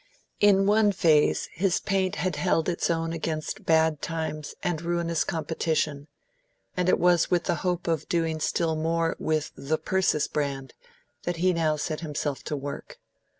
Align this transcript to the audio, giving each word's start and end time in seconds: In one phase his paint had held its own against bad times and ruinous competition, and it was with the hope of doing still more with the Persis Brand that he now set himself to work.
In 0.39 0.65
one 0.65 0.91
phase 0.91 1.47
his 1.53 1.79
paint 1.79 2.15
had 2.15 2.35
held 2.35 2.67
its 2.67 2.89
own 2.89 3.13
against 3.13 3.65
bad 3.67 4.01
times 4.01 4.55
and 4.63 4.81
ruinous 4.81 5.23
competition, 5.23 6.07
and 6.75 6.89
it 6.89 6.97
was 6.97 7.29
with 7.29 7.43
the 7.43 7.53
hope 7.61 7.87
of 7.87 8.09
doing 8.09 8.39
still 8.39 8.75
more 8.75 9.15
with 9.19 9.51
the 9.55 9.77
Persis 9.77 10.27
Brand 10.27 10.73
that 11.21 11.35
he 11.37 11.53
now 11.53 11.75
set 11.75 11.99
himself 11.99 12.43
to 12.45 12.57
work. 12.57 12.99